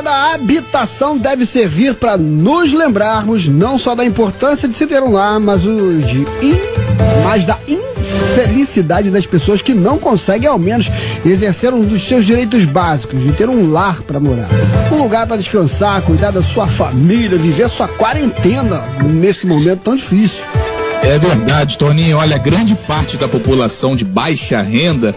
[0.00, 5.02] Dia da Habitação deve servir para nos lembrarmos não só da importância de se ter
[5.02, 6.56] um lar, mas, o de in,
[7.22, 10.90] mas da infelicidade das pessoas que não conseguem ao menos
[11.22, 14.48] exercer um dos seus direitos básicos, de ter um lar para morar,
[14.90, 20.42] um lugar para descansar, cuidar da sua família, viver sua quarentena nesse momento tão difícil.
[21.02, 22.16] É verdade, Toninho.
[22.16, 25.14] Olha, grande parte da população de baixa renda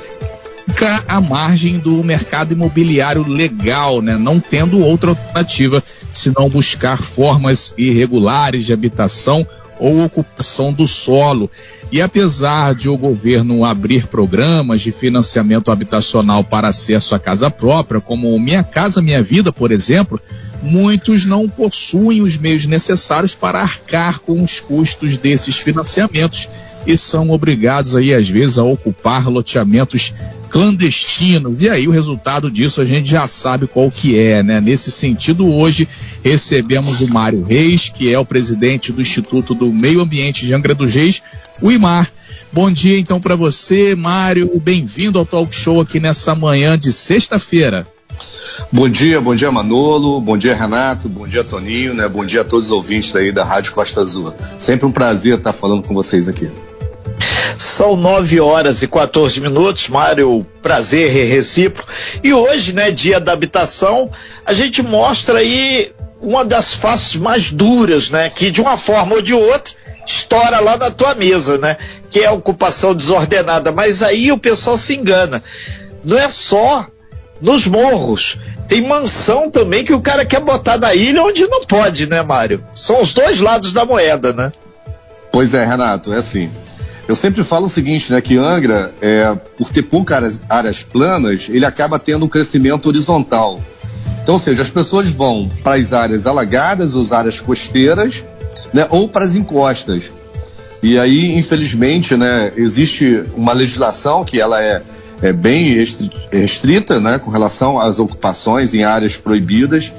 [0.65, 4.17] fica à margem do mercado imobiliário legal, né?
[4.17, 5.83] Não tendo outra alternativa
[6.13, 9.45] senão buscar formas irregulares de habitação
[9.79, 11.49] ou ocupação do solo.
[11.91, 17.99] E apesar de o governo abrir programas de financiamento habitacional para acesso à casa própria,
[17.99, 20.19] como Minha Casa Minha Vida, por exemplo,
[20.61, 26.47] muitos não possuem os meios necessários para arcar com os custos desses financiamentos
[26.85, 30.13] e são obrigados aí às vezes a ocupar loteamentos
[30.53, 31.63] clandestinos.
[31.63, 34.61] E aí o resultado disso a gente já sabe qual que é, né?
[34.61, 35.89] Nesse sentido, hoje
[36.23, 40.75] recebemos o Mário Reis, que é o presidente do Instituto do Meio Ambiente de Angra
[40.75, 41.23] dos Reis,
[41.59, 42.11] o IMAR.
[42.51, 44.51] Bom dia então para você, Mário.
[44.63, 47.87] Bem-vindo ao Talk Show aqui nessa manhã de sexta-feira.
[48.71, 52.07] Bom dia, bom dia Manolo, bom dia Renato, bom dia Toninho, né?
[52.07, 54.31] Bom dia a todos os ouvintes aí da Rádio Costa Azul.
[54.59, 56.47] Sempre um prazer estar falando com vocês aqui.
[57.57, 61.89] São 9 horas e 14 minutos, Mário, prazer recíproco.
[62.23, 64.09] E hoje, né, dia da habitação,
[64.45, 69.21] a gente mostra aí uma das faces mais duras, né, que de uma forma ou
[69.21, 69.73] de outra
[70.05, 71.77] estoura lá na tua mesa, né,
[72.09, 73.71] que é a ocupação desordenada.
[73.71, 75.43] Mas aí o pessoal se engana.
[76.03, 76.87] Não é só
[77.41, 78.37] nos morros.
[78.67, 82.63] Tem mansão também que o cara quer botar na ilha onde não pode, né, Mário?
[82.71, 84.51] São os dois lados da moeda, né?
[85.31, 86.49] Pois é, Renato, é assim.
[87.07, 91.65] Eu sempre falo o seguinte, né, que Angra, é, por ter poucas áreas planas, ele
[91.65, 93.61] acaba tendo um crescimento horizontal.
[94.21, 98.23] Então, ou seja, as pessoas vão para as áreas alagadas, as áreas costeiras,
[98.73, 100.13] né, ou para as encostas.
[100.81, 104.81] E aí, infelizmente, né, existe uma legislação que ela é,
[105.21, 105.85] é bem
[106.31, 109.91] restrita, né, com relação às ocupações em áreas proibidas.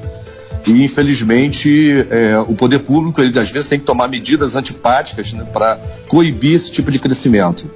[0.67, 5.47] E, infelizmente, é, o poder público, ele às vezes tem que tomar medidas antipáticas né,
[5.53, 7.71] para coibir esse tipo de crescimento.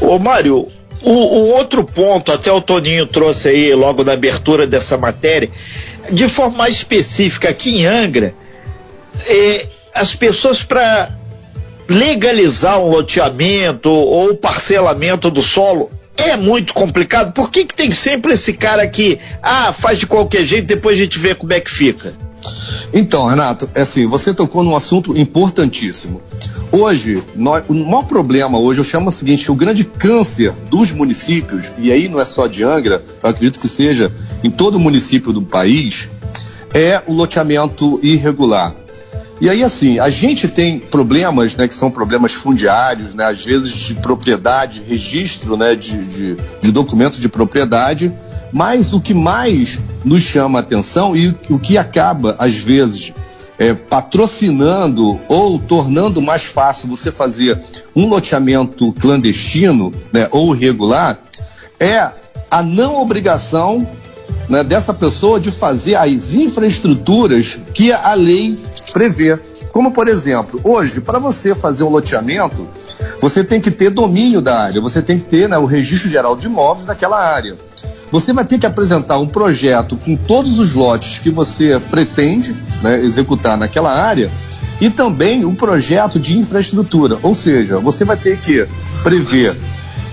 [0.00, 0.68] Ô, Mário,
[1.02, 5.50] o, o, outro ponto, até o Toninho trouxe aí logo na abertura dessa matéria,
[6.10, 8.34] de forma mais específica, aqui em Angra,
[9.26, 11.14] é, as pessoas para
[11.88, 17.32] legalizar um loteamento ou parcelamento do solo, é muito complicado.
[17.32, 21.02] Por que, que tem sempre esse cara que, ah, faz de qualquer jeito, depois a
[21.02, 22.14] gente vê como é que fica?
[22.92, 26.22] Então, Renato, é assim, você tocou num assunto importantíssimo.
[26.70, 31.72] Hoje, nós, o maior problema hoje, eu chamo o seguinte, o grande câncer dos municípios,
[31.78, 34.12] e aí não é só de Angra, eu acredito que seja
[34.42, 36.10] em todo município do país,
[36.72, 38.74] é o loteamento irregular.
[39.40, 43.72] E aí, assim, a gente tem problemas, né, que são problemas fundiários, né, às vezes
[43.72, 48.12] de propriedade, registro, né, de, de, de documentos de propriedade,
[48.52, 53.12] mas o que mais nos chama a atenção e o que acaba, às vezes,
[53.58, 57.60] é, patrocinando ou tornando mais fácil você fazer
[57.94, 61.20] um loteamento clandestino né, ou irregular,
[61.78, 62.10] é
[62.50, 63.86] a não obrigação
[64.48, 68.58] né, dessa pessoa de fazer as infraestruturas que a lei
[68.92, 69.38] prevê.
[69.72, 72.66] Como, por exemplo, hoje, para você fazer um loteamento,
[73.20, 76.36] você tem que ter domínio da área, você tem que ter né, o registro geral
[76.36, 77.56] de imóveis daquela área.
[78.10, 83.00] Você vai ter que apresentar um projeto com todos os lotes que você pretende né,
[83.02, 84.30] executar naquela área
[84.80, 87.18] e também um projeto de infraestrutura.
[87.22, 88.66] Ou seja, você vai ter que
[89.02, 89.56] prever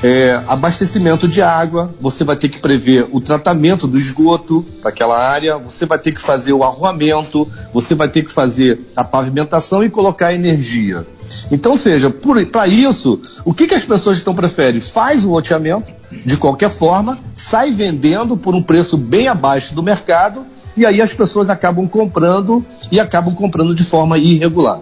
[0.03, 5.17] é, abastecimento de água, você vai ter que prever o tratamento do esgoto para aquela
[5.17, 9.83] área, você vai ter que fazer o arruamento, você vai ter que fazer a pavimentação
[9.83, 11.05] e colocar energia.
[11.51, 12.13] Então, seja,
[12.51, 14.81] para isso, o que, que as pessoas estão preferem?
[14.81, 15.91] Faz o loteamento
[16.25, 20.45] de qualquer forma, sai vendendo por um preço bem abaixo do mercado
[20.77, 24.81] e aí as pessoas acabam comprando e acabam comprando de forma irregular.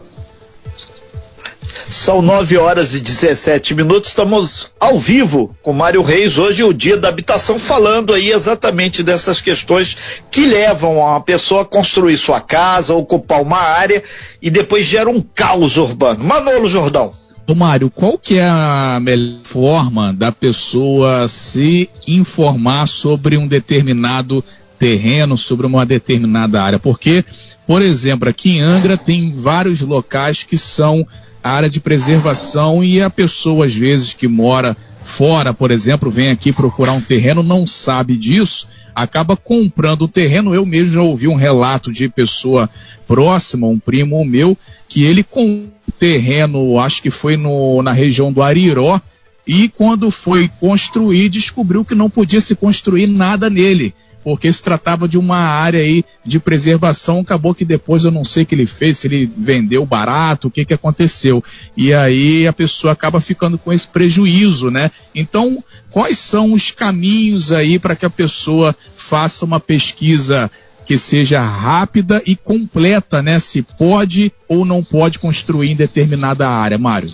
[1.89, 4.09] São 9 horas e 17 minutos.
[4.09, 6.37] Estamos ao vivo com Mário Reis.
[6.37, 9.97] Hoje, o dia da habitação, falando aí exatamente dessas questões
[10.31, 14.03] que levam a pessoa a construir sua casa, ocupar uma área
[14.41, 16.23] e depois gera um caos urbano.
[16.23, 17.11] Manolo Jordão.
[17.55, 24.43] Mário, qual que é a melhor forma da pessoa se informar sobre um determinado
[24.79, 26.79] terreno, sobre uma determinada área?
[26.79, 27.23] Porque,
[27.65, 31.05] por exemplo, aqui em Angra tem vários locais que são
[31.43, 36.53] área de preservação e a pessoa, às vezes, que mora fora, por exemplo, vem aqui
[36.53, 40.55] procurar um terreno, não sabe disso, acaba comprando o terreno.
[40.55, 42.69] Eu mesmo já ouvi um relato de pessoa
[43.07, 44.57] próxima, um primo meu,
[44.87, 45.67] que ele com
[45.99, 48.99] terreno, acho que foi no, na região do Ariró,
[49.45, 53.93] e quando foi construir, descobriu que não podia se construir nada nele
[54.23, 58.43] porque se tratava de uma área aí de preservação, acabou que depois eu não sei
[58.43, 61.43] o que ele fez, se ele vendeu barato, o que que aconteceu.
[61.75, 64.89] E aí a pessoa acaba ficando com esse prejuízo, né?
[65.13, 70.49] Então, quais são os caminhos aí para que a pessoa faça uma pesquisa
[70.85, 73.39] que seja rápida e completa, né?
[73.39, 77.11] Se pode ou não pode construir em determinada área, Mário?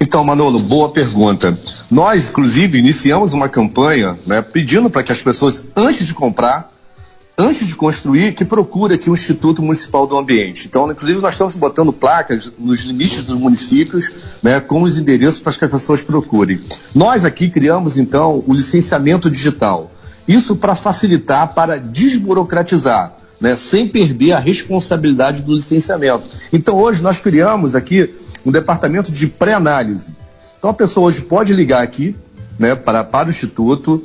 [0.00, 1.58] Então, Manolo, boa pergunta.
[1.90, 6.70] Nós, inclusive, iniciamos uma campanha né, pedindo para que as pessoas, antes de comprar,
[7.38, 10.66] antes de construir, que procure aqui o Instituto Municipal do Ambiente.
[10.66, 14.10] Então, inclusive, nós estamos botando placas nos limites dos municípios,
[14.42, 16.60] né, com os endereços para que as pessoas procurem.
[16.92, 19.92] Nós aqui criamos, então, o licenciamento digital.
[20.26, 23.14] Isso para facilitar, para desburocratizar.
[23.40, 26.28] Né, sem perder a responsabilidade do licenciamento.
[26.52, 28.12] Então, hoje, nós criamos aqui
[28.44, 30.14] um departamento de pré-análise.
[30.58, 32.16] Então a pessoa hoje pode ligar aqui,
[32.58, 34.04] né, para, para o Instituto,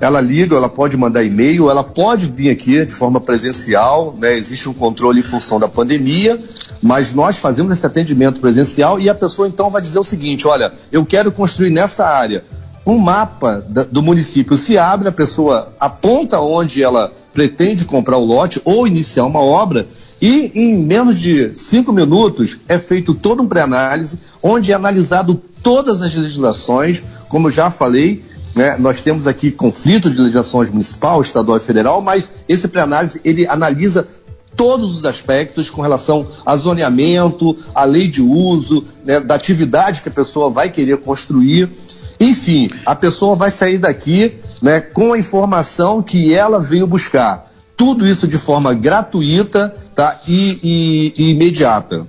[0.00, 4.68] ela liga, ela pode mandar e-mail, ela pode vir aqui de forma presencial, né, existe
[4.68, 6.38] um controle em função da pandemia,
[6.82, 10.72] mas nós fazemos esse atendimento presencial e a pessoa então vai dizer o seguinte: olha,
[10.92, 12.44] eu quero construir nessa área.
[12.84, 18.24] Um mapa da, do município se abre, a pessoa aponta onde ela pretende comprar o
[18.24, 19.86] lote ou iniciar uma obra
[20.20, 26.00] e em menos de cinco minutos é feito todo um pré-análise, onde é analisado todas
[26.00, 28.24] as legislações, como eu já falei,
[28.54, 33.46] né, nós temos aqui conflito de legislações municipal, estadual e federal, mas esse pré-análise ele
[33.46, 34.08] analisa
[34.56, 40.08] todos os aspectos com relação a zoneamento, a lei de uso, né, da atividade que
[40.08, 41.70] a pessoa vai querer construir.
[42.18, 47.52] Enfim, a pessoa vai sair daqui né, com a informação que ela veio buscar.
[47.76, 50.20] Tudo isso de forma gratuita tá?
[50.28, 52.06] e, e, e imediata.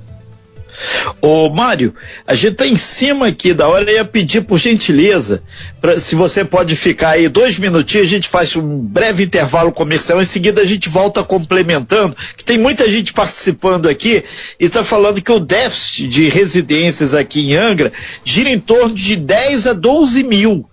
[1.19, 1.95] Ô Mário,
[2.27, 5.41] a gente está em cima aqui da hora, eu ia pedir por gentileza,
[5.81, 10.21] pra, se você pode ficar aí dois minutinhos, a gente faz um breve intervalo comercial,
[10.21, 14.23] em seguida a gente volta complementando, que tem muita gente participando aqui
[14.59, 17.91] e está falando que o déficit de residências aqui em Angra
[18.23, 20.69] gira em torno de 10 a 12 mil.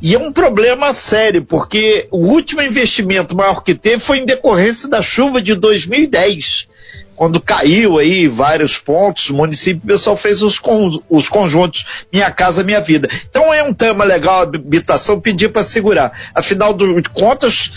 [0.00, 4.88] E é um problema sério, porque o último investimento maior que teve foi em decorrência
[4.88, 6.68] da chuva de 2010.
[7.14, 12.30] Quando caiu aí vários pontos, o município o pessoal fez os, con os conjuntos Minha
[12.30, 13.08] Casa Minha Vida.
[13.28, 16.12] Então é um tema legal habitação, pedir para segurar.
[16.34, 17.72] Afinal de contas,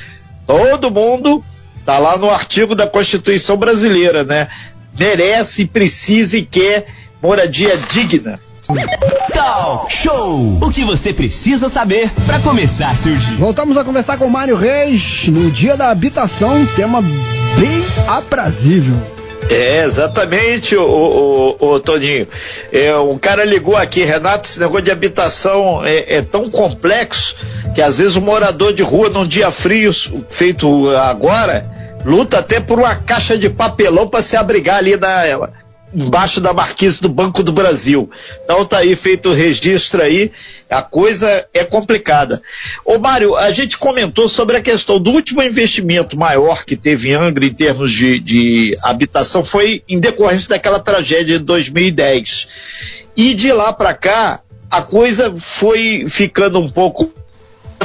[0.45, 1.41] todo mundo
[1.79, 4.49] está lá no artigo da Constituição Brasileira, né?
[4.99, 6.85] Merece, precisa e quer
[7.21, 8.41] moradia digna.
[9.33, 10.59] Talk Show!
[10.61, 13.35] O que você precisa saber para começar seu dia.
[13.37, 18.95] Voltamos a conversar com Mário Reis no dia da habitação, tema bem aprazível.
[19.49, 22.27] É, exatamente, o, o, o, Toninho.
[22.71, 27.35] É, um cara ligou aqui, Renato, esse negócio de habitação é, é, tão complexo
[27.73, 29.91] que às vezes o morador de rua num dia frio,
[30.29, 31.65] feito agora,
[32.05, 35.23] luta até por uma caixa de papelão para se abrigar ali da,
[35.93, 38.09] embaixo da marquise do Banco do Brasil.
[38.43, 40.31] Então tá aí feito o registro aí,
[40.69, 42.41] a coisa é complicada.
[42.85, 47.13] Ô Mário, a gente comentou sobre a questão do último investimento maior que teve em
[47.13, 52.47] Angra em termos de, de habitação foi em decorrência daquela tragédia de 2010.
[53.17, 57.11] E de lá para cá, a coisa foi ficando um pouco.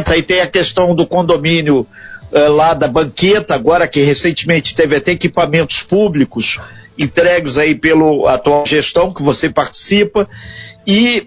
[0.07, 1.87] Aí tem a questão do condomínio
[2.33, 6.59] eh, lá da banqueta, agora que recentemente teve até equipamentos públicos
[6.99, 10.29] entregues aí pela atual gestão que você participa
[10.87, 11.27] e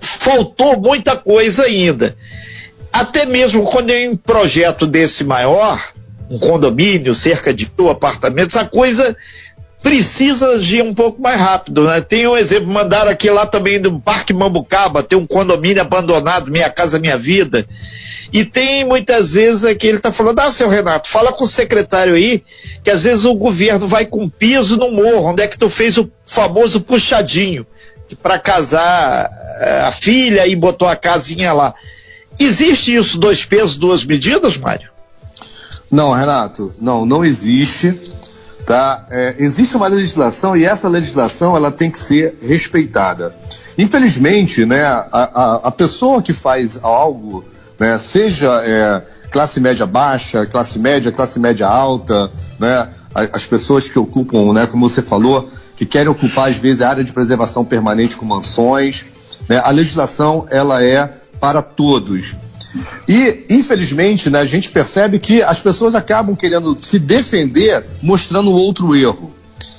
[0.00, 2.16] faltou muita coisa ainda.
[2.92, 5.92] Até mesmo quando em um projeto desse maior,
[6.30, 9.16] um condomínio, cerca de mil apartamentos, a coisa
[9.82, 12.00] precisa agir um pouco mais rápido, né?
[12.00, 16.70] Tem um exemplo, mandaram aqui lá também do Parque Mambucaba, tem um condomínio abandonado, Minha
[16.70, 17.64] Casa Minha Vida,
[18.32, 22.14] e tem muitas vezes que ele está falando, ah, seu Renato, fala com o secretário
[22.14, 22.42] aí,
[22.82, 25.96] que às vezes o governo vai com piso no morro, onde é que tu fez
[25.98, 27.66] o famoso puxadinho,
[28.22, 29.30] para casar
[29.60, 31.74] eh, a filha e botou a casinha lá.
[32.38, 34.90] Existe isso, dois pesos, duas medidas, Mário?
[35.90, 37.98] Não, Renato, não, não existe.
[38.64, 39.06] Tá?
[39.10, 43.32] É, existe uma legislação e essa legislação ela tem que ser respeitada.
[43.78, 47.44] Infelizmente, né, a, a, a pessoa que faz algo
[47.78, 47.98] né?
[47.98, 52.88] seja é, classe média baixa, classe média, classe média alta, né?
[53.14, 57.04] as pessoas que ocupam, né, como você falou, que querem ocupar às vezes a área
[57.04, 59.06] de preservação permanente com mansões.
[59.48, 59.60] Né?
[59.64, 62.36] A legislação ela é para todos.
[63.08, 68.94] E, infelizmente, né, a gente percebe que as pessoas acabam querendo se defender mostrando outro
[68.94, 69.32] erro.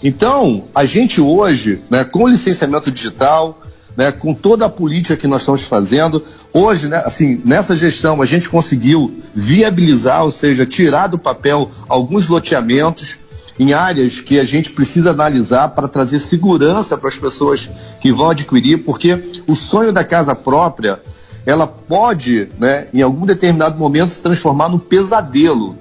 [0.04, 3.62] Então, a gente hoje, né, com licenciamento digital,
[3.98, 6.24] né, com toda a política que nós estamos fazendo,
[6.54, 12.28] hoje, né, assim, nessa gestão, a gente conseguiu viabilizar, ou seja, tirar do papel alguns
[12.28, 13.18] loteamentos
[13.60, 17.68] em áreas que a gente precisa analisar para trazer segurança para as pessoas
[18.00, 21.02] que vão adquirir, porque o sonho da casa própria
[21.44, 25.76] ela pode, né, em algum determinado momento, se transformar num pesadelo.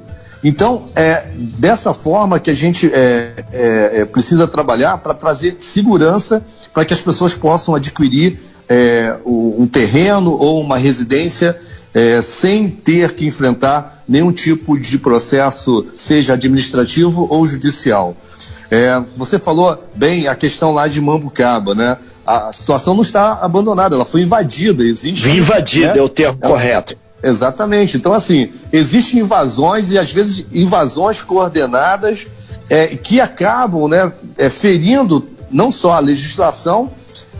[0.44, 1.24] Então, é
[1.58, 6.92] dessa forma que a gente é, é, é precisa trabalhar para trazer segurança para que
[6.92, 8.38] as pessoas possam adquirir
[8.68, 11.58] é, um terreno ou uma residência
[11.94, 18.14] é, sem ter que enfrentar nenhum tipo de processo, seja administrativo ou judicial.
[18.70, 21.96] É, você falou bem a questão lá de Mambucaba, né?
[22.26, 24.82] a situação não está abandonada, ela foi invadida.
[24.82, 25.98] Existe, invadida né?
[26.00, 26.96] é o termo ela, correto.
[27.26, 27.96] Exatamente.
[27.96, 32.26] Então, assim, existem invasões e às vezes invasões coordenadas
[32.70, 36.90] é, que acabam né, é, ferindo não só a legislação,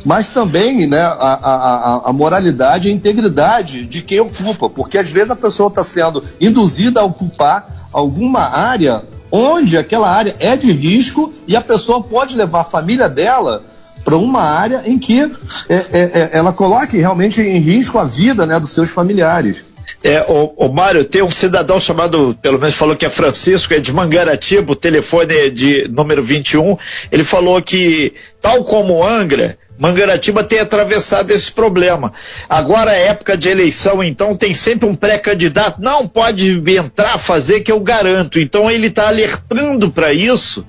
[0.04, 5.10] mas também né, a, a, a, moralidade e a integridade de quem ocupa, porque às
[5.10, 10.72] vezes a pessoa está sendo induzida a ocupar alguma área onde aquela área é de
[10.72, 13.64] risco e a pessoa pode levar a família dela
[14.04, 15.20] para uma área em que
[15.68, 19.64] é, é, é, ela coloque realmente em risco a vida né, dos seus familiares.
[20.02, 23.78] É, o, o Mário, tem um cidadão chamado, pelo menos falou que é Francisco, é
[23.78, 26.76] de Mangaratiba, o telefone é de número 21.
[27.10, 32.12] Ele falou que, tal como Angra, Mangaratiba tem atravessado esse problema.
[32.48, 35.80] Agora, é época de eleição, então tem sempre um pré-candidato.
[35.80, 38.40] Não pode entrar, fazer que eu garanto.
[38.40, 40.64] Então ele está alertando para isso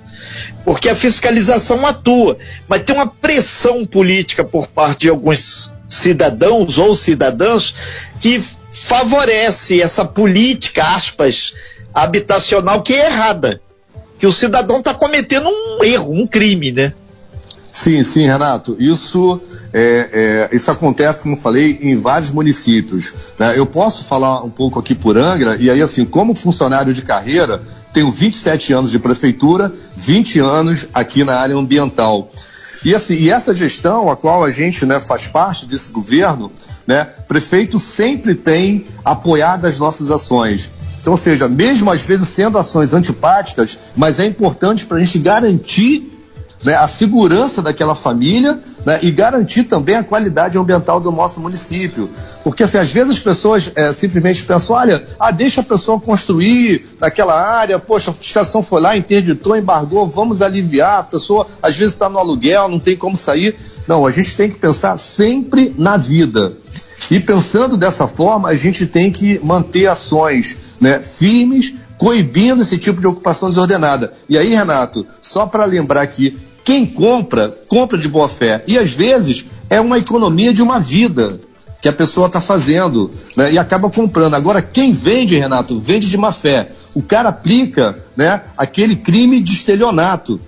[0.67, 6.93] porque a fiscalização atua, mas tem uma pressão política por parte de alguns cidadãos ou
[6.93, 7.73] cidadãs
[8.19, 8.43] que
[8.83, 11.53] favorece essa política, aspas,
[11.93, 13.61] habitacional que é errada.
[14.19, 16.93] Que o cidadão está cometendo um erro, um crime, né?
[17.69, 18.75] Sim, sim, Renato.
[18.79, 19.39] Isso,
[19.71, 23.13] é, é, isso acontece, como falei, em vários municípios.
[23.37, 23.57] Né?
[23.57, 27.61] Eu posso falar um pouco aqui por Angra, e aí, assim, como funcionário de carreira,
[27.93, 32.31] tenho 27 anos de prefeitura, 20 anos aqui na área ambiental.
[32.83, 36.51] E, assim, e essa gestão, a qual a gente né, faz parte desse governo,
[36.85, 40.69] né, prefeito sempre tem apoiado as nossas ações.
[41.01, 45.17] Então, ou seja, mesmo às vezes sendo ações antipáticas, mas é importante para a gente
[45.19, 46.16] garantir
[46.63, 52.09] né, a segurança daquela família né, e garantir também a qualidade ambiental do nosso município.
[52.43, 56.87] Porque assim, às vezes as pessoas é, simplesmente pensam, olha, ah, deixa a pessoa construir
[56.99, 61.93] naquela área, poxa, a fiscalização foi lá, interditou, embargou, vamos aliviar, a pessoa às vezes
[61.93, 63.55] está no aluguel, não tem como sair.
[63.87, 66.57] Não, a gente tem que pensar sempre na vida.
[67.09, 73.01] E pensando dessa forma, a gente tem que manter ações né, firmes, coibindo esse tipo
[73.01, 74.13] de ocupação desordenada.
[74.29, 78.63] E aí, Renato, só para lembrar que quem compra, compra de boa fé.
[78.67, 81.39] E às vezes é uma economia de uma vida
[81.81, 84.33] que a pessoa está fazendo né, e acaba comprando.
[84.33, 86.71] Agora, quem vende, Renato, vende de má fé.
[86.93, 90.39] O cara aplica né, aquele crime de estelionato.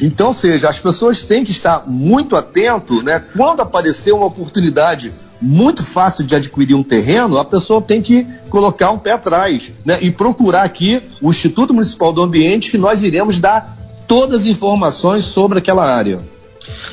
[0.00, 3.24] Então, ou seja, as pessoas têm que estar muito atento, né?
[3.34, 8.90] Quando aparecer uma oportunidade muito fácil de adquirir um terreno, a pessoa tem que colocar
[8.90, 9.98] um pé atrás, né?
[10.00, 13.76] E procurar aqui o Instituto Municipal do Ambiente que nós iremos dar
[14.06, 16.20] todas as informações sobre aquela área.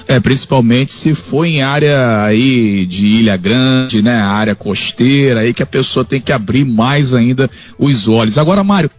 [0.07, 5.63] É, principalmente se for em área aí de Ilha Grande, né, área costeira, aí que
[5.63, 8.37] a pessoa tem que abrir mais ainda os olhos.
[8.37, 8.89] Agora, Mário,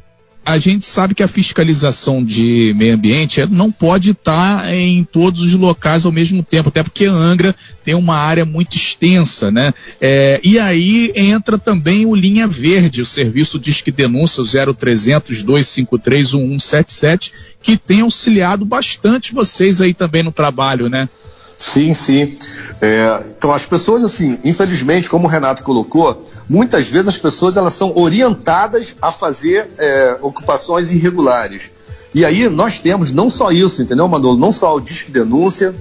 [0.45, 5.55] a gente sabe que a fiscalização de meio ambiente não pode estar em todos os
[5.55, 9.73] locais ao mesmo tempo, até porque Angra tem uma área muito extensa, né?
[10.01, 17.33] É, e aí entra também o Linha Verde, o serviço Disque Denúncia 0300 253 1177,
[17.63, 21.09] que tem auxiliado bastante vocês aí também no trabalho, né?
[21.57, 22.37] Sim, sim.
[22.81, 27.75] É, então as pessoas, assim, infelizmente, como o Renato colocou, muitas vezes as pessoas elas
[27.75, 31.73] são orientadas a fazer é, ocupações irregulares.
[32.15, 34.39] E aí nós temos não só isso, entendeu, Manolo?
[34.39, 35.75] Não só o Disque Denúncia,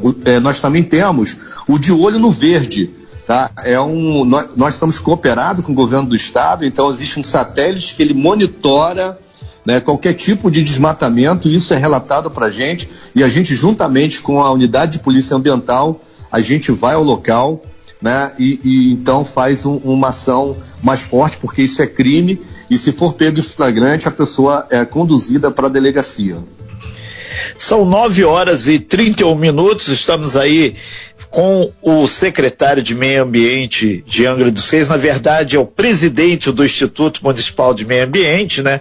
[0.00, 1.36] o, é, nós também temos
[1.68, 2.90] o De Olho no Verde.
[3.26, 3.50] Tá?
[3.64, 7.94] É um, nós, nós estamos cooperados com o governo do estado, então existe um satélite
[7.94, 9.18] que ele monitora
[9.64, 14.20] né, qualquer tipo de desmatamento, isso é relatado para a gente e a gente, juntamente
[14.20, 17.62] com a unidade de polícia ambiental, a gente vai ao local
[18.00, 22.76] né, e, e então faz um, uma ação mais forte, porque isso é crime e
[22.76, 26.36] se for pego em flagrante, a pessoa é conduzida para a delegacia.
[27.56, 30.74] São 9 horas e 31 minutos, estamos aí
[31.30, 36.50] com o secretário de Meio Ambiente de Angra dos Reis, na verdade é o presidente
[36.52, 38.80] do Instituto Municipal de Meio Ambiente, né?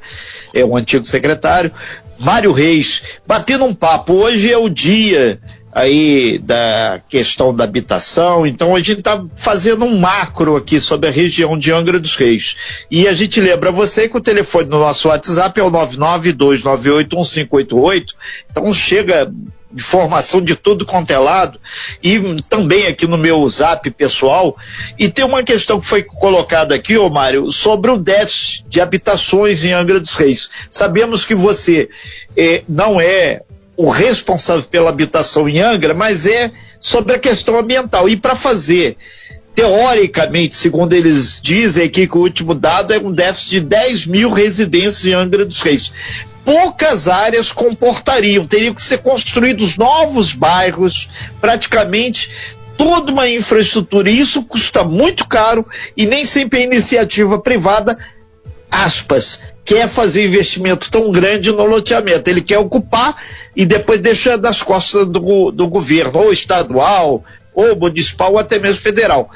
[0.53, 1.71] É o antigo secretário,
[2.19, 4.13] Mário Reis, batendo um papo.
[4.13, 5.39] Hoje é o dia
[5.73, 11.11] aí da questão da habitação, então a gente está fazendo um macro aqui sobre a
[11.11, 12.55] região de Angra dos Reis.
[12.91, 18.05] E a gente lembra você que o telefone do nosso WhatsApp é o 992981588,
[18.51, 19.31] então chega
[19.75, 21.59] informação de tudo quanto é lado,
[22.01, 24.55] e também aqui no meu zap pessoal.
[24.99, 29.63] E tem uma questão que foi colocada aqui, ô Mário, sobre o déficit de habitações
[29.63, 30.47] em Angra dos Reis.
[30.69, 31.89] Sabemos que você
[32.37, 33.41] eh, não é
[33.75, 38.07] o responsável pela habitação em Angra, mas é sobre a questão ambiental.
[38.07, 38.97] E para fazer,
[39.55, 44.31] teoricamente, segundo eles dizem aqui que o último dado é um déficit de 10 mil
[44.31, 45.91] residências em Angra dos Reis
[46.43, 52.29] poucas áreas comportariam, teriam que ser construídos novos bairros, praticamente
[52.77, 54.09] toda uma infraestrutura.
[54.09, 55.65] E isso custa muito caro
[55.95, 57.97] e nem sempre a iniciativa privada,
[58.69, 62.29] aspas, quer fazer investimento tão grande no loteamento.
[62.29, 63.15] Ele quer ocupar
[63.55, 68.81] e depois deixa das costas do, do governo, ou estadual, ou municipal, ou até mesmo
[68.81, 69.29] federal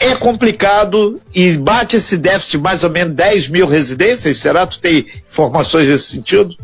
[0.00, 4.40] é complicado e bate esse déficit mais ou menos 10 mil residências?
[4.40, 6.54] Será que tu tem informações nesse sentido?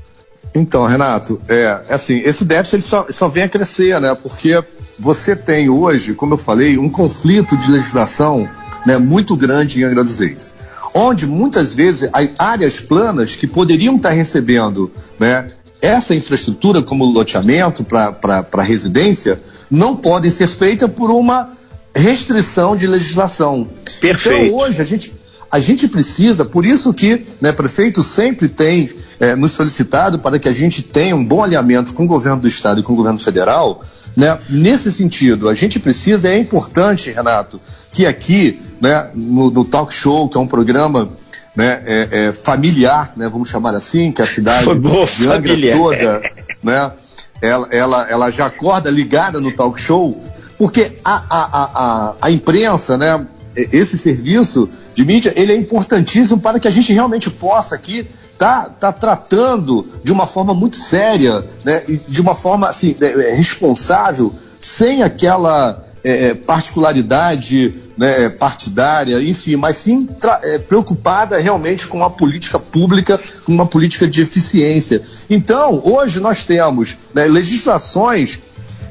[0.54, 4.14] Então, Renato, é, é assim, esse déficit ele só, só vem a crescer, né?
[4.14, 4.62] Porque
[4.98, 8.48] você tem hoje, como eu falei, um conflito de legislação
[8.86, 10.53] né, muito grande em Angra dos Reis.
[10.94, 12.08] Onde muitas vezes
[12.38, 15.50] áreas planas que poderiam estar recebendo né,
[15.82, 21.50] essa infraestrutura como loteamento para residência não podem ser feitas por uma
[21.94, 23.68] restrição de legislação.
[24.00, 24.46] Perfeito.
[24.46, 25.12] Então hoje a gente,
[25.50, 30.48] a gente precisa, por isso que né, prefeito sempre tem é, nos solicitado para que
[30.48, 33.18] a gente tenha um bom alinhamento com o governo do estado e com o governo
[33.18, 33.84] federal.
[34.16, 34.38] Né?
[34.48, 37.60] Nesse sentido, a gente precisa, é importante, Renato,
[37.92, 41.10] que aqui, né, no, no Talk Show, que é um programa
[41.56, 46.22] né, é, é, familiar, né, vamos chamar assim, que a cidade boa, de Angra toda,
[46.62, 46.92] né,
[47.40, 50.22] ela, ela, ela já acorda ligada no talk show,
[50.56, 56.58] porque a, a, a, a imprensa, né, esse serviço de mídia, ele é importantíssimo para
[56.58, 61.82] que a gente realmente possa aqui tá, tá tratando de uma forma muito séria, né,
[61.86, 69.56] de uma forma assim, é, é, responsável, sem aquela é, é, particularidade né, partidária, enfim,
[69.56, 70.08] mas sim
[70.42, 75.02] é, preocupada realmente com uma política pública, com uma política de eficiência.
[75.30, 78.38] Então, hoje nós temos né, legislações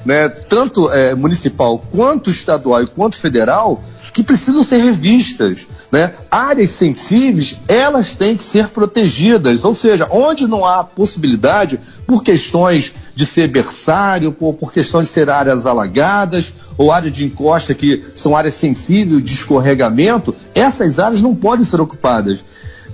[0.05, 5.67] né, tanto é, municipal quanto estadual e quanto federal, que precisam ser revistas.
[5.91, 6.13] Né?
[6.29, 12.93] Áreas sensíveis, elas têm que ser protegidas, ou seja, onde não há possibilidade, por questões
[13.15, 18.03] de ser berçário, por, por questões de ser áreas alagadas, ou área de encosta que
[18.15, 22.43] são áreas sensíveis de escorregamento, essas áreas não podem ser ocupadas.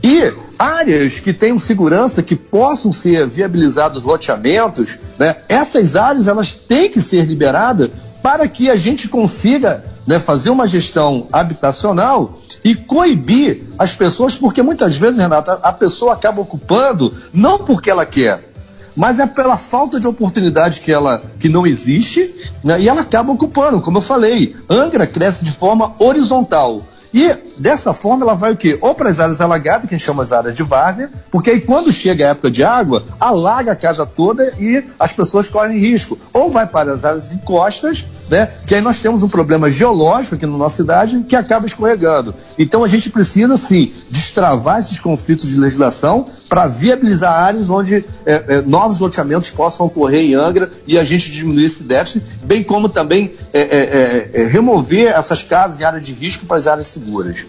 [0.04, 6.90] E áreas que tenham segurança, que possam ser viabilizados loteamentos, né, essas áreas elas têm
[6.90, 7.90] que ser liberadas
[8.22, 14.62] para que a gente consiga né, fazer uma gestão habitacional e coibir as pessoas, porque
[14.62, 18.50] muitas vezes, Renata, a pessoa acaba ocupando não porque ela quer,
[18.96, 23.32] mas é pela falta de oportunidade que ela que não existe, né, e ela acaba
[23.32, 24.56] ocupando, como eu falei.
[24.70, 26.84] Angra cresce de forma horizontal.
[27.14, 28.78] E dessa forma ela vai o quê?
[28.82, 31.62] Ou para as áreas alagadas, que a gente chama de áreas de várzea, porque aí
[31.62, 36.18] quando chega a época de água, alaga a casa toda e as pessoas correm risco.
[36.32, 38.50] Ou vai para as áreas de costas, né?
[38.66, 42.36] Que aí nós temos um problema geológico aqui na nossa cidade que acaba escorregando.
[42.58, 48.44] Então a gente precisa, sim, destravar esses conflitos de legislação para viabilizar áreas onde é,
[48.48, 52.90] é, novos loteamentos possam ocorrer em Angra e a gente diminuir esse déficit, bem como
[52.90, 56.88] também é, é, é, é remover essas casas em área de risco para as áreas
[56.88, 57.46] seguras.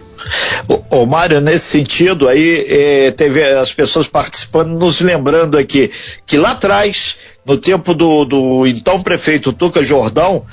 [0.90, 5.90] Ô, Mário, nesse sentido aí, é, teve as pessoas participando, nos lembrando aqui
[6.26, 10.44] que lá atrás, no tempo do, do então prefeito Tuca Jordão,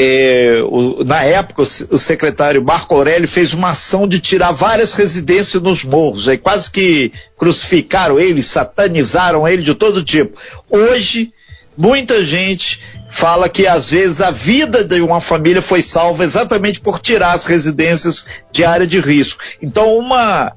[0.00, 4.94] é, o, na época, o, o, secretário Marco Aurélio fez uma ação de tirar várias
[4.94, 10.38] residências nos morros, aí quase que crucificaram ele, satanizaram ele de todo tipo.
[10.70, 11.32] Hoje,
[11.76, 17.00] muita gente fala que às vezes a vida de uma família foi salva exatamente por
[17.00, 19.40] tirar as residências de área de risco.
[19.62, 20.52] Então, uma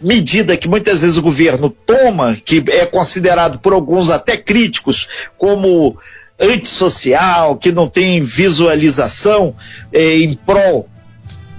[0.00, 5.96] medida que muitas vezes o governo toma, que é considerado por alguns até críticos como
[6.40, 9.54] antissocial, que não tem visualização
[9.92, 10.88] eh, em prol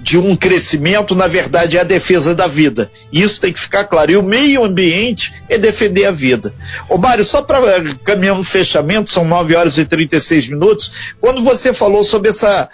[0.04, 2.90] de um crescimento, na verdade, é a defesa da vida.
[3.10, 4.12] Isso tem que ficar claro.
[4.12, 6.52] E o meio ambiente é defender a vida.
[6.90, 11.42] Ô Mário, só para eh, caminhar no fechamento, são 9 horas e 36 minutos, quando
[11.42, 12.68] você falou sobre essa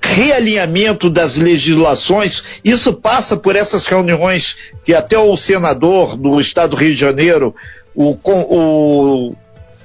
[0.00, 6.76] realinhamento das legislações, isso passa por essas reuniões que até o senador do estado do
[6.76, 7.52] Rio de Janeiro,
[7.94, 9.34] o, o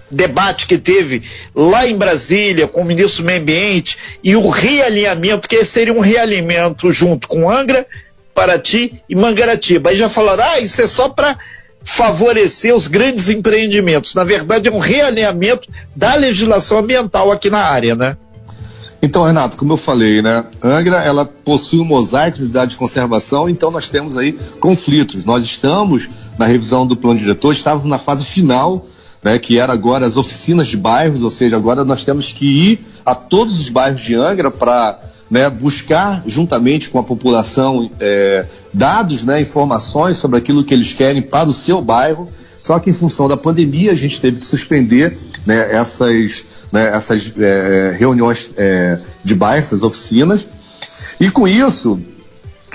[0.09, 1.23] debate que teve
[1.55, 5.99] lá em Brasília com o ministro do Meio Ambiente e o realinhamento, que seria um
[5.99, 7.85] realinhamento junto com Angra,
[8.33, 9.89] Paraty e Mangaratiba.
[9.89, 11.37] Aí já falaram, ah, isso é só para
[11.83, 14.15] favorecer os grandes empreendimentos.
[14.15, 18.17] Na verdade, é um realinhamento da legislação ambiental aqui na área, né?
[19.01, 23.47] Então, Renato, como eu falei, né, Angra ela possui um mosaico de unidade de conservação,
[23.47, 25.23] então nós temos aí conflitos.
[25.23, 28.87] Nós estamos na revisão do plano diretor, estávamos na fase final
[29.25, 32.85] né, que era agora as oficinas de bairros, ou seja, agora nós temos que ir
[33.03, 34.99] a todos os bairros de Angra para
[35.31, 41.23] né, buscar, juntamente com a população, é, dados, né, informações sobre aquilo que eles querem
[41.23, 42.29] para o seu bairro.
[42.61, 47.33] Só que em função da pandemia a gente teve que suspender né, essas, né, essas
[47.35, 50.47] é, reuniões é, de bairro, essas oficinas.
[51.19, 51.99] E com isso,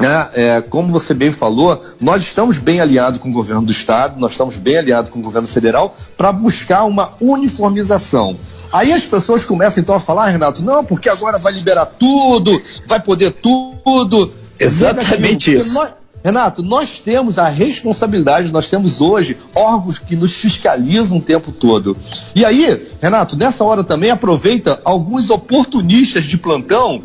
[0.03, 4.19] é, é, como você bem falou, nós estamos bem aliados com o governo do estado,
[4.19, 8.37] nós estamos bem aliados com o governo federal para buscar uma uniformização.
[8.73, 12.61] Aí as pessoas começam então a falar, ah, Renato, não, porque agora vai liberar tudo,
[12.87, 14.33] vai poder tudo.
[14.59, 15.75] Exatamente isso.
[15.75, 15.91] Nós,
[16.23, 21.97] Renato, nós temos a responsabilidade, nós temos hoje órgãos que nos fiscalizam o tempo todo.
[22.35, 27.03] E aí, Renato, nessa hora também aproveita alguns oportunistas de plantão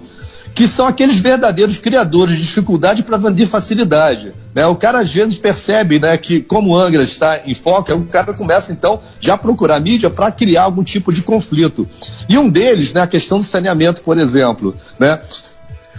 [0.56, 4.34] que são aqueles verdadeiros criadores de dificuldade para vender facilidade.
[4.56, 4.65] Né?
[4.65, 8.34] O cara às vezes percebe né, que, como o Angra está em foco, o cara
[8.34, 11.86] começa então já a procurar mídia para criar algum tipo de conflito.
[12.30, 14.74] E um deles, né, a questão do saneamento, por exemplo.
[14.98, 15.20] Né?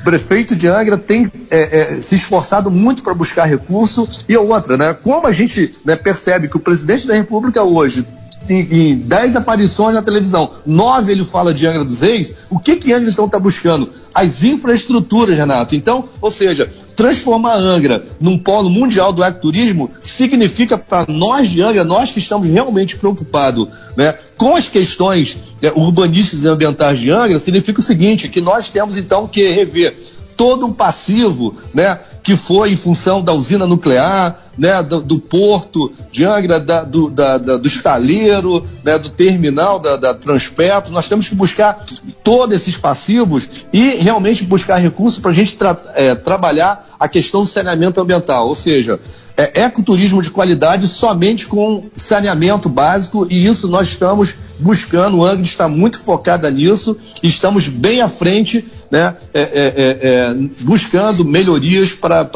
[0.00, 4.76] O prefeito de Angra tem é, é, se esforçado muito para buscar recurso e outra,
[4.76, 4.94] né?
[4.94, 8.06] Como a gente né, percebe que o presidente da República hoje
[8.48, 12.76] em, em 10 aparições na televisão, nove ele fala de Angra dos Reis, o que
[12.76, 13.90] que Angra então está buscando?
[14.14, 15.74] As infraestruturas, Renato.
[15.74, 21.84] Então, ou seja, transformar Angra num polo mundial do ecoturismo significa para nós de Angra,
[21.84, 27.38] nós que estamos realmente preocupados né, com as questões né, urbanísticas e ambientais de Angra,
[27.38, 32.72] significa o seguinte, que nós temos então que rever todo um passivo, né, que foi
[32.72, 37.56] em função da usina nuclear, né, do, do porto de Angra, da, do, da, da,
[37.56, 40.92] do estaleiro, né, do terminal da, da Transpetro.
[40.92, 41.84] Nós temos que buscar
[42.24, 47.42] todos esses passivos e realmente buscar recursos para a gente tra é, trabalhar a questão
[47.42, 48.48] do saneamento ambiental.
[48.48, 48.98] Ou seja,
[49.36, 55.18] é ecoturismo de qualidade somente com saneamento básico e isso nós estamos buscando.
[55.18, 59.98] O Angra está muito focada nisso e estamos bem à frente, né, é, é, é,
[60.02, 62.26] é buscando melhorias para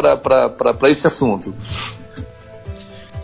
[0.91, 1.55] esse assunto.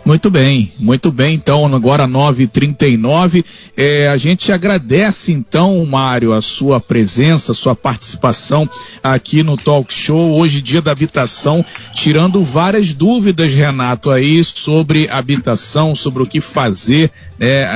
[0.07, 1.35] Muito bem, muito bem.
[1.35, 3.43] Então, agora 9h39.
[3.75, 8.69] É, a gente agradece, então, Mário, a sua presença, a sua participação
[9.03, 10.33] aqui no Talk Show.
[10.37, 17.11] Hoje, dia da habitação, tirando várias dúvidas, Renato, aí sobre habitação, sobre o que fazer
[17.37, 17.67] é,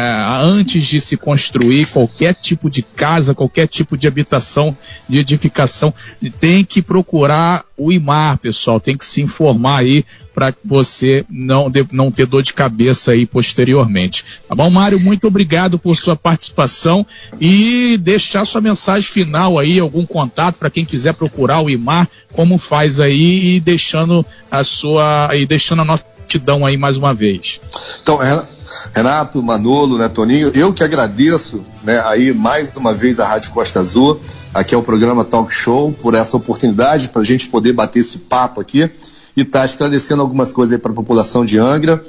[0.42, 4.76] antes de se construir qualquer tipo de casa, qualquer tipo de habitação,
[5.08, 5.94] de edificação.
[6.40, 12.12] Tem que procurar o IMAR, pessoal, tem que se informar aí para você não, não
[12.12, 14.24] ter dor de cabeça aí posteriormente.
[14.48, 15.00] Tá bom, Mário?
[15.00, 17.06] Muito obrigado por sua participação
[17.40, 22.58] e deixar sua mensagem final aí, algum contato para quem quiser procurar o IMAR, como
[22.58, 27.60] faz aí e deixando a sua e deixando a nossa gratidão aí mais uma vez.
[28.02, 28.20] Então,
[28.94, 33.80] Renato, Manolo, né, Toninho, eu que agradeço, né, aí mais uma vez a Rádio Costa
[33.80, 34.20] Azul,
[34.54, 38.18] aqui é o programa Talk Show, por essa oportunidade para a gente poder bater esse
[38.18, 38.90] papo aqui
[39.36, 42.04] e estar tá esclarecendo algumas coisas para a população de Angra.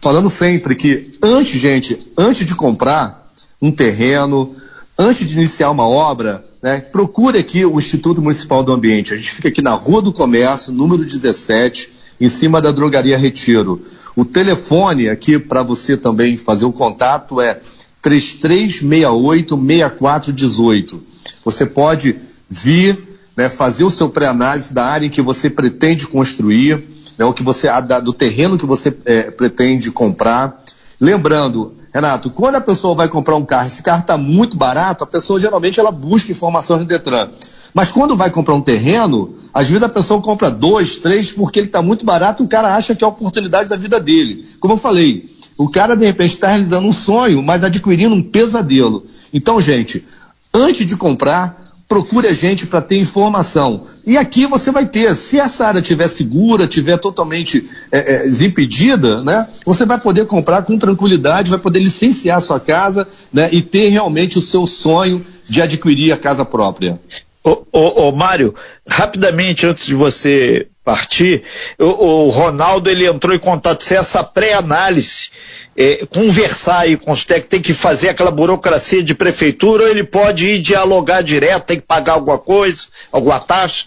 [0.00, 3.28] Falando sempre que antes, gente, antes de comprar
[3.60, 4.54] um terreno,
[4.96, 9.12] antes de iniciar uma obra, né, procure aqui o Instituto Municipal do Ambiente.
[9.12, 13.82] A gente fica aqui na Rua do Comércio, número 17, em cima da Drogaria Retiro.
[14.14, 17.60] O telefone aqui para você também fazer o contato é
[18.04, 21.00] 3368-6418.
[21.44, 22.16] Você pode
[22.48, 23.07] vir
[23.38, 26.82] né, fazer o seu pré-análise da área em que você pretende construir,
[27.16, 27.68] né, o que você,
[28.02, 30.60] do terreno que você é, pretende comprar.
[31.00, 35.06] Lembrando, Renato, quando a pessoa vai comprar um carro, esse carro está muito barato, a
[35.06, 37.30] pessoa geralmente ela busca informações no Detran.
[37.72, 41.68] Mas quando vai comprar um terreno, às vezes a pessoa compra dois, três, porque ele
[41.68, 44.48] está muito barato, o cara acha que é a oportunidade da vida dele.
[44.58, 49.06] Como eu falei, o cara de repente está realizando um sonho, mas adquirindo um pesadelo.
[49.32, 50.04] Então, gente,
[50.52, 53.86] antes de comprar, procure a gente para ter informação.
[54.06, 59.24] E aqui você vai ter, se essa área estiver segura, estiver totalmente é, é, desimpedida,
[59.24, 63.62] né, você vai poder comprar com tranquilidade, vai poder licenciar a sua casa né, e
[63.62, 67.00] ter realmente o seu sonho de adquirir a casa própria.
[67.42, 68.54] Ô, ô, ô Mário,
[68.86, 71.42] rapidamente antes de você partir,
[71.78, 75.30] o, o Ronaldo ele entrou em contato com essa pré-análise
[75.80, 80.02] é, conversar aí com os técnicos, tem que fazer aquela burocracia de prefeitura ou ele
[80.02, 83.84] pode ir dialogar direto, tem que pagar alguma coisa, alguma taxa?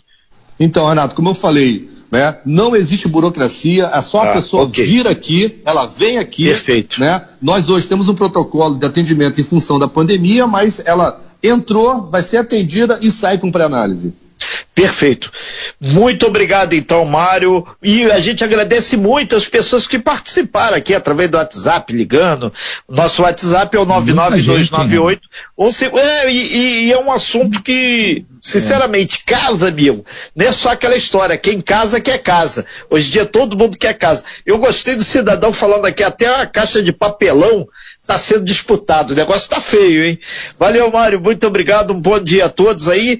[0.57, 4.85] Então, Renato, como eu falei, né, não existe burocracia, é só a ah, pessoa okay.
[4.85, 6.45] vir aqui, ela vem aqui.
[6.45, 6.97] Perfeito.
[7.01, 7.25] Né?
[7.41, 12.23] Nós hoje temos um protocolo de atendimento em função da pandemia, mas ela entrou, vai
[12.23, 14.13] ser atendida e sai com pré-análise.
[14.81, 15.31] Perfeito.
[15.79, 17.63] Muito obrigado então, Mário.
[17.83, 22.51] E a gente agradece muito as pessoas que participaram aqui através do WhatsApp, ligando.
[22.89, 25.21] Nosso WhatsApp é o 99298.
[25.59, 26.01] Gente, né?
[26.01, 29.29] é, e, e, é um assunto que, sinceramente, é.
[29.31, 30.03] casa, amigo.
[30.35, 31.37] Não é só aquela história.
[31.37, 32.65] Quem casa quer casa.
[32.89, 34.23] Hoje em dia todo mundo quer casa.
[34.43, 37.67] Eu gostei do cidadão falando aqui, até a caixa de papelão
[38.01, 39.13] está sendo disputado.
[39.13, 40.19] O negócio está feio, hein?
[40.57, 41.21] Valeu, Mário.
[41.21, 41.93] Muito obrigado.
[41.93, 43.19] Um bom dia a todos aí.